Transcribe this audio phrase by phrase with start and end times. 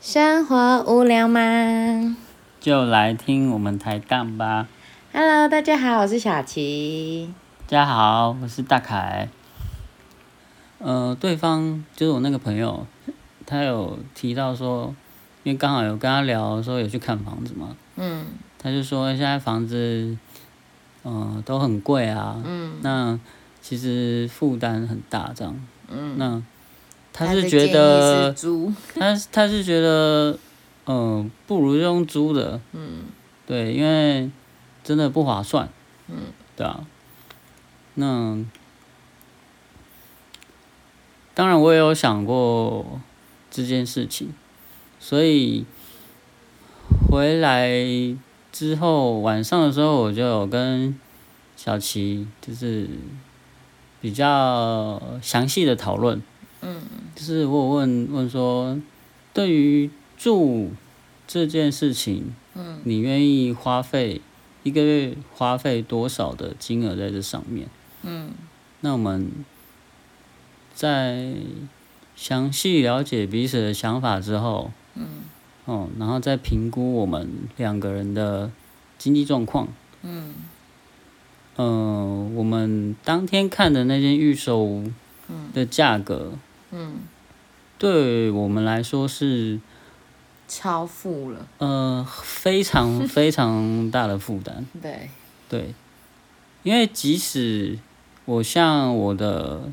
[0.00, 2.16] 生活无聊吗
[2.60, 4.68] 就来听我们抬杠吧。
[5.12, 7.34] ？Hello，大家好，我是小琪。
[7.66, 9.28] 大家好，我是大凯。
[10.78, 12.86] 呃，对方就是我那个朋友，
[13.44, 14.94] 他有提到说，
[15.42, 18.24] 因为刚好有跟他聊说有去看房子嘛，嗯
[18.56, 20.16] 他就说现在房子，
[21.02, 23.18] 呃，都很贵啊，嗯那
[23.60, 25.56] 其实负担很大，这样。
[25.88, 26.40] 嗯，那
[27.18, 28.32] 他是觉得
[28.94, 30.38] 他他是觉得，
[30.86, 33.06] 嗯、不如用租的，嗯。
[33.44, 34.30] 对，因为
[34.84, 35.68] 真的不划算，
[36.08, 36.16] 嗯，
[36.54, 36.86] 对啊。
[37.94, 38.36] 那
[41.34, 43.00] 当然我也有想过
[43.50, 44.34] 这件事情，
[45.00, 45.64] 所以
[47.10, 47.70] 回来
[48.52, 50.94] 之后晚上的时候，我就有跟
[51.56, 52.86] 小琪就是
[54.02, 56.22] 比较详细的讨论，
[56.60, 56.82] 嗯
[57.18, 58.80] 就是我有问问说，
[59.34, 60.70] 对于住
[61.26, 62.78] 这件事情，嗯。
[62.84, 64.20] 你愿意花费
[64.62, 67.66] 一个月花费多少的金额在这上面？
[68.02, 68.30] 嗯。
[68.82, 69.32] 那我们
[70.72, 71.34] 在
[72.14, 75.06] 详细了解彼此的想法之后，嗯。
[75.64, 78.52] 哦，然后再评估我们两个人的
[78.96, 79.66] 经济状况。
[80.02, 80.34] 嗯。
[81.56, 84.84] 呃、我们当天看的那间预售
[85.52, 86.38] 的价格，嗯，
[87.78, 89.60] 对我们来说是
[90.46, 94.66] 超负了，呃非常非常大的负担。
[94.82, 95.10] 对，
[95.48, 95.74] 对，
[96.62, 97.78] 因为即使
[98.24, 99.72] 我向我的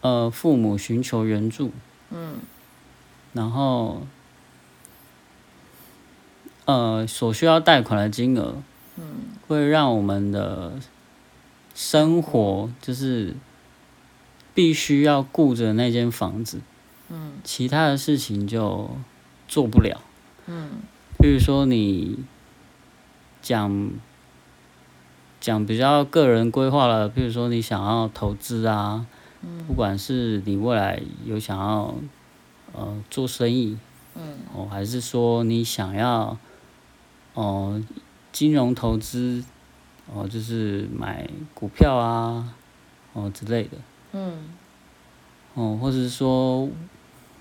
[0.00, 1.72] 呃父母寻求援助，
[2.10, 2.36] 嗯。
[3.32, 4.06] 然后
[6.64, 8.56] 呃所需要贷款的金额，
[8.96, 9.28] 嗯。
[9.48, 10.74] 会让我们的
[11.74, 13.34] 生活就是
[14.54, 16.60] 必须要顾着那间房子，
[17.10, 18.90] 嗯其他的事情就
[19.48, 20.00] 做不了。
[20.46, 20.82] 嗯
[21.18, 22.18] 比如说你
[23.42, 23.90] 讲
[25.40, 29.06] 讲比较个人规划了，比如说你想要投资啊，
[29.42, 31.94] 嗯不管是你未来有想要
[32.72, 33.78] 呃做生意，
[34.14, 36.36] 嗯哦，还是说你想要
[37.32, 37.82] 哦、
[38.32, 39.44] 金融投资，
[40.12, 42.54] 哦就是买股票啊，
[43.12, 43.78] 哦之类的，
[44.12, 44.50] 嗯。
[45.54, 46.68] 哦，或者是说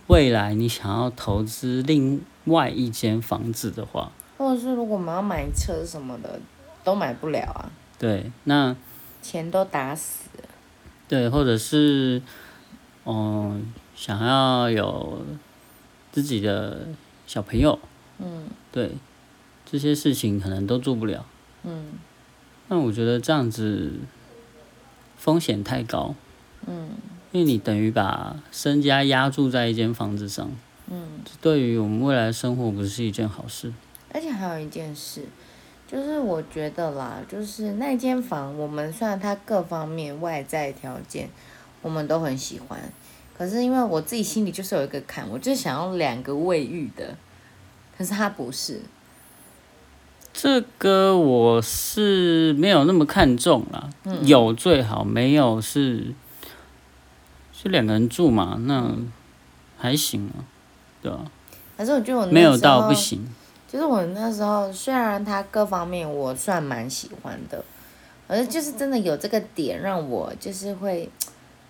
[0.07, 6.39] 未来你想要投资另外一间房子的话，或者是如果我们要买车什么的，
[6.83, 7.69] 都买不了啊，
[7.99, 8.75] 对，那
[9.21, 10.43] 钱都打死了。
[11.07, 12.21] 对，或者是
[13.05, 15.23] 嗯、想要有
[16.11, 16.87] 自己的
[17.27, 17.77] 小朋友，
[18.17, 18.47] 嗯。
[18.71, 18.91] 对，
[19.65, 21.25] 这些事情可能都做不了。
[21.63, 21.93] 嗯。
[22.67, 23.93] 那我觉得这样子
[25.17, 26.13] 风险太高，
[26.67, 26.89] 嗯
[27.31, 30.49] 因为你等于把身家压注在一间房子上，
[30.89, 31.07] 嗯。
[31.23, 33.71] 这对于我们未来的生活不是一件好事。
[34.11, 35.23] 而且还有一件事，
[35.87, 41.29] 就是我觉得啦，就是那间房，我们虽然它各方面外在条件
[41.83, 42.79] 我们都很喜欢，
[43.37, 47.15] 可是因为我自己心里就是有一个坎，我就想要两个卫浴的，
[47.95, 48.81] 可是它不是，
[50.33, 53.89] 这个我是没有那么看重啦，
[54.23, 56.15] 有最好，没有是
[57.61, 58.89] 就两个人住嘛，那
[59.77, 60.39] 还行啊，
[61.01, 61.19] 对吧、
[61.77, 63.27] 可是我觉得我没有到不行。
[63.67, 67.63] 就是我那时候虽然他各方面我算蛮喜欢的，
[68.27, 71.09] 可是就是真的有这个点让我就是会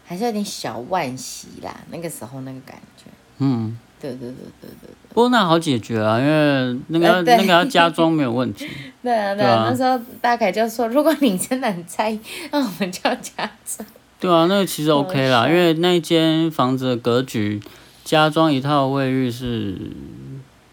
[0.06, 3.06] 还是有点小惋惜啦，那个时候那个感觉。
[3.40, 8.68] 嗯，对对对对对不过那好解决啊，因为那个那个要加装没有问题。
[9.04, 12.20] 对啊，对对啊啊，那时候大凯就说，如果你真的很在意，
[12.52, 13.88] 那我们就要加装。
[14.20, 17.62] 对啊，那个其实 OK 啦，因为那间房子的格局
[18.04, 19.78] 加装一套卫浴是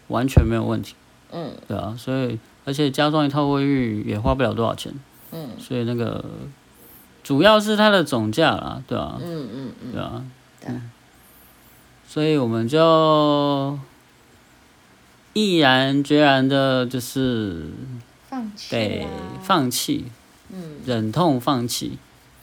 [0.09, 0.95] 完全没有问题。
[1.31, 1.51] 嗯。
[1.65, 4.93] 对啊，所以而且加装一套卫浴也花不了多少钱，
[5.31, 5.51] 嗯。
[5.57, 6.25] 所以那个
[7.23, 10.25] 主要是它的总价啦，对啊，嗯嗯嗯，对啊，
[10.59, 10.81] 对啊。
[12.05, 13.79] 所以我们就
[15.31, 17.67] 毅然决然的，就是
[18.29, 19.07] 放弃
[19.41, 20.05] 放弃，
[20.51, 20.77] 嗯。
[20.85, 21.97] 忍痛放弃。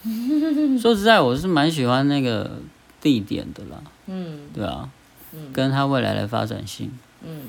[0.80, 2.58] 说实在，我是蛮喜欢那个
[3.00, 4.40] 地点的啦，嗯。
[4.52, 4.90] 对啊，
[5.32, 5.52] 嗯。
[5.52, 6.92] 跟他未来的发展性。
[7.22, 7.42] 嗯。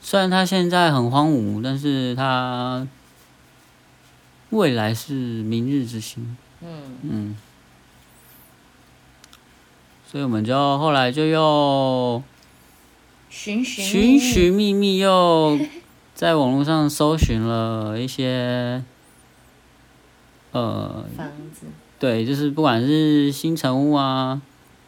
[0.00, 2.86] 虽然他现在很荒芜，但是他
[4.50, 6.36] 未来是明日之星。
[6.60, 6.98] 嗯。
[7.02, 7.36] 嗯，
[10.10, 12.22] 所以我们就后来就又
[13.28, 15.58] 寻寻寻寻觅觅，又
[16.14, 18.84] 在网络上搜寻了一些，
[20.52, 21.66] 呃，房子，
[21.98, 24.40] 对，就是不管是新城屋啊，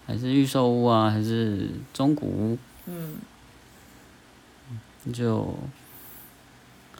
[0.06, 3.16] 还是预售屋啊，还是中古屋，嗯。
[5.10, 5.54] 就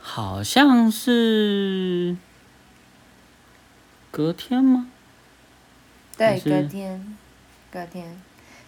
[0.00, 2.16] 好像是
[4.10, 4.88] 隔天吗？
[6.16, 7.16] 对，隔天，
[7.70, 8.19] 隔天。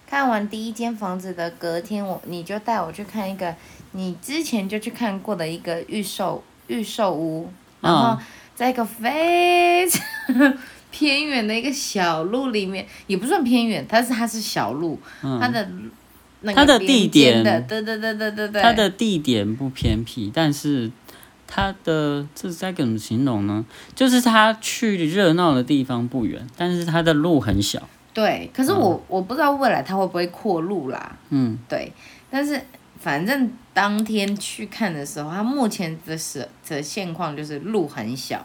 [0.06, 3.56] 看完第一间房子的隔天，我你就带我去看一个
[3.92, 7.50] 你之前就去看过的一个预售预售屋，
[7.80, 8.18] 然后嗯
[8.54, 10.58] 在一个非常
[10.90, 15.68] 偏远的一个小路里面，也不算偏远，但是它是小路，它的
[16.40, 17.42] 那它的地点。
[17.42, 20.90] 对对对对对对，它的地点不偏僻，但是
[21.46, 23.64] 它的这该怎么形容呢？
[23.94, 27.88] 就是它去热闹的地方不远，但是它的路很小。
[28.12, 31.92] 对，可是我、我不知道未来它会不会扩路啦，嗯，对，
[32.28, 32.60] 但是
[32.98, 38.44] 反正当天去看的时候，它目前的是的现况就是路很小，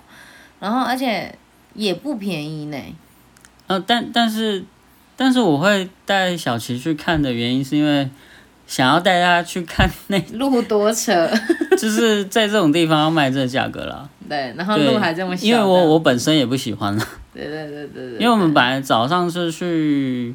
[0.59, 1.35] 然后而且
[1.75, 2.77] 也不便宜呢。
[3.67, 4.63] 呃，但但是
[5.15, 8.09] 但是我会带小琪去看的原因，是因为
[8.67, 11.29] 想要带他去看那， 路多扯，
[11.77, 14.09] 就是在这种地方要卖这个价格了。
[14.27, 20.33] 对，然后路还这么小，因为我我本身也不喜欢了，对对对对对，因为我们本来早上是去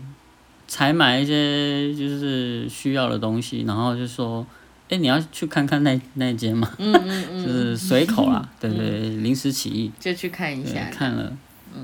[0.69, 4.47] 采买一些就是需要的东西，然后就说，
[4.91, 6.71] 哎、你要去看看那那间吗？
[6.79, 11.33] 嗯嗯嗯， 就是随口啦， 对对，临时起意，就去看一下，，看了，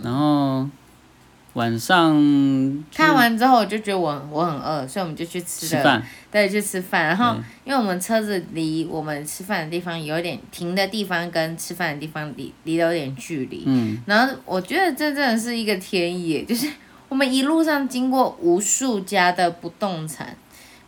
[0.02, 0.68] 然后
[1.54, 2.14] 晚上
[2.94, 7.06] 看完之后我就觉得我我很饿，所以我们就去吃了，吃饭，对，去吃饭。
[7.06, 16.68] 然后因为我们车子离我们吃饭的地方有点停的地方跟吃饭的地方离离得有点距离，嗯，然后我觉得这真的是一个天意，就是
[17.08, 20.36] 我们一路上经过无数家的不动产，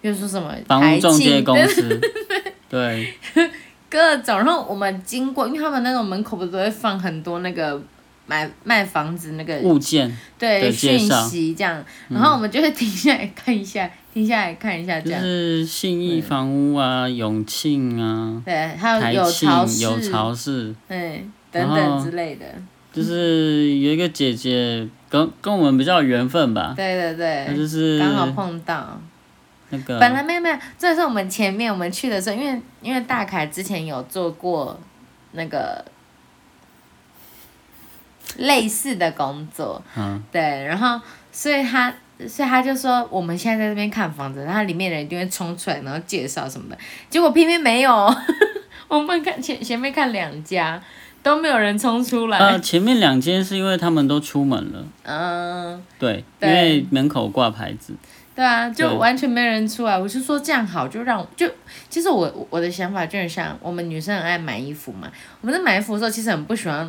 [0.01, 1.45] 比如说什么房台屋中介庆？
[1.45, 2.01] 公司，
[2.69, 3.15] 对，
[3.91, 7.81] 各种，然后我们经过，因为他们那种门口不是都会放很多那个
[8.27, 15.17] 买卖房子那个物件对讯息这样，然后我们就会停下来看一下，停下来看一下这就。
[15.19, 22.45] 是信义房屋啊、永庆啊、对，还有潮、市，有潮市，对，等等之类的。
[22.93, 27.45] 就是有一个姐姐跟跟我们比较有缘分吧，对对。
[27.47, 29.01] 她就，是刚好碰到。
[29.71, 29.99] 那个。
[29.99, 34.79] 本来没有没有，这是我们前面我们去的时候，因为因为大凯之前有做过
[35.33, 35.85] 那个
[38.37, 41.01] 类似的工作，嗯，对，然后
[41.33, 41.93] 所以他
[42.27, 46.79] 所以他就说我们现在在这边看房子，然后里面的人一定会冲出来，然后介绍什么的，
[47.11, 48.15] 结果偏偏没有，
[48.89, 50.83] 我们看前前面看两家
[51.23, 55.83] 都没有人冲出来，呃，前面两间是因为他们都出门了，嗯。
[55.99, 57.93] 对，因为门口挂牌子，
[58.39, 59.99] 对啊，就完全没人出来。
[59.99, 61.51] 我是说这样好，就让就
[61.91, 65.11] 其实我我的想法就是像我们女生很爱买衣服嘛。
[65.41, 66.89] 我们在买衣服的时候，其实很不喜欢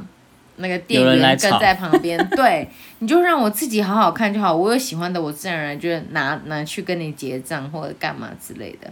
[0.57, 2.24] 那个店员跟在旁边。
[2.38, 2.69] 对，
[3.00, 4.56] 你就让我自己好好看就好。
[4.56, 8.88] 我有喜欢的，我自然而然就拿拿去跟你结账或者干嘛之类的。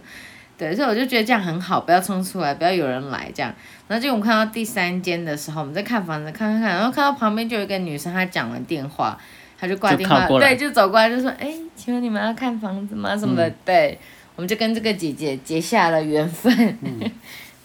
[0.58, 3.54] 对，所以我就觉得这样很好，不要冲出来，不要有人来这样。
[3.86, 9.16] 然后就我们看到第三间的时候，我们在看房子，看看看，然后看到旁边就有一个女生，她讲了电话，
[9.58, 13.16] 她就挂电话，对，就走过来就说：“哎，请问你们要看房子吗？
[13.16, 13.98] 什么嗯的？”对，
[14.36, 16.54] 我们就跟这个姐姐结下了缘分。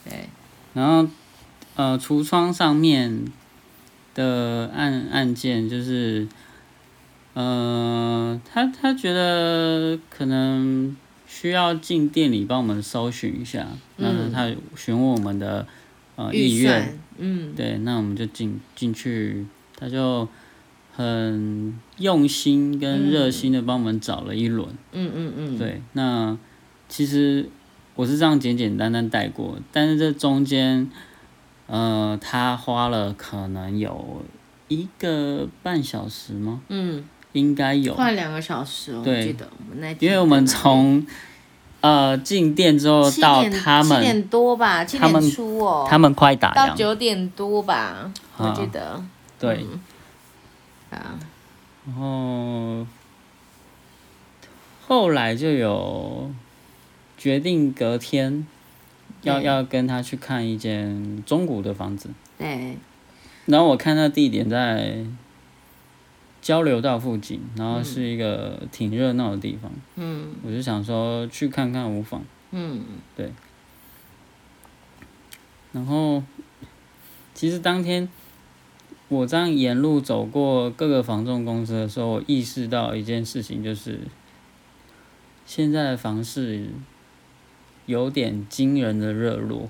[0.04, 0.28] 对。
[0.74, 1.07] 然后
[1.75, 3.25] 呃，橱窗上面
[4.16, 6.28] 的按按键就是，
[7.36, 10.96] 呃，他他觉得可能
[11.28, 13.68] 需要进店里帮我们搜寻一下，
[13.98, 15.65] 那嗯他询问我们的
[16.15, 19.46] 呃意愿，嗯，对，那我们就进进去，
[19.79, 20.27] 他就
[20.96, 24.68] 很用心跟热心的帮我们找了一轮。
[24.92, 26.38] 嗯嗯嗯，对，那
[26.88, 27.50] 其实
[27.96, 30.90] 我是这样简简单单带过，但是这中间，
[31.68, 34.24] 呃，他花了可能有
[34.68, 36.62] 一个半小时吗？
[36.70, 41.06] 嗯，应该有，快两个小时哦，我对记得我们那天因为我们从
[41.82, 49.04] 呃进店之后到他们七点多吧，七他们点出哦，他们快打烊，到九点多吧，我啊记得，
[49.40, 49.66] 对，
[50.94, 51.20] 啊，
[51.86, 52.86] 然后
[54.88, 56.32] 后来就有
[57.18, 58.46] 决定隔天
[59.22, 59.44] 要对。
[59.46, 62.10] 要跟他去看一间中古的房子。
[62.38, 62.78] 对，
[63.46, 65.06] 然后我看那地点在
[66.42, 70.36] 交流道附近，然后是一个挺热闹的地方，嗯。
[70.44, 72.24] 我就想说去看看无妨。
[72.52, 72.82] 嗯。
[75.72, 76.22] 然后
[77.34, 78.08] 其实当天
[79.13, 84.00] 我这样沿路走过各个房仲公司的时候，我意识到一件事情，就是
[85.46, 86.67] 现在的房市
[87.86, 89.70] 有点惊人的热络。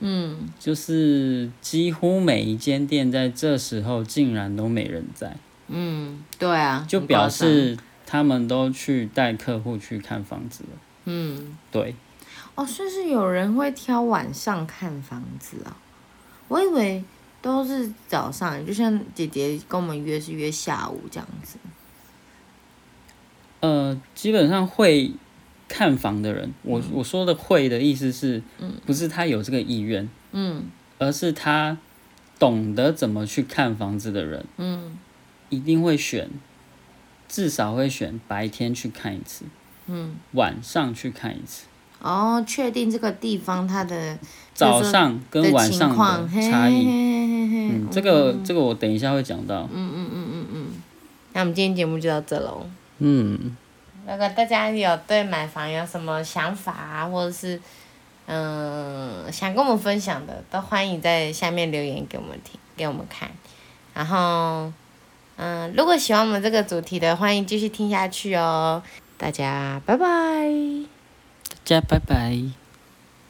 [0.00, 5.36] 嗯，就是几乎每一间店在这时候竟然都没人在，
[5.68, 10.70] 嗯，对啊，就表示他们都去带客户去看房子了。
[11.06, 11.94] 嗯，对，
[12.54, 15.76] 哦，甚至有人会挑晚上看房子啊，
[16.48, 17.02] 我以为
[17.44, 21.58] 都是早上，就像姐姐跟我们约是约下午这样子。
[23.60, 25.12] 呃，基本上会
[25.68, 28.42] 看房的人，我我说的会的意思是，
[28.86, 30.64] 不是他有这个意愿，嗯。
[30.98, 31.76] 而是他
[32.38, 34.98] 懂得怎么去看房子的人，嗯。
[35.50, 36.30] 一定会选，
[37.28, 39.44] 至少会选白天去看一次，
[39.86, 41.66] 嗯，晚上去看一次，
[42.00, 44.18] 哦，确定这个地方它的
[44.54, 47.13] 早上跟晚上的差异。
[47.70, 49.68] 嗯，这个这个我等一下会讲到。
[49.72, 50.66] 嗯嗯嗯嗯嗯
[51.32, 52.66] 那我们今天节目就到这喽。
[52.98, 53.56] 嗯，
[54.06, 57.60] 如果大家有对买房有什么想法啊，或者是
[58.26, 63.30] 嗯想跟我们分享的，都欢迎在下面留言给我们听，给我们看。
[63.92, 64.72] 然后
[65.36, 68.82] 嗯，如果喜欢我们这个主题的，欢迎继续听下去哦。
[69.16, 70.06] 大家拜拜。
[71.48, 72.63] 大家拜拜。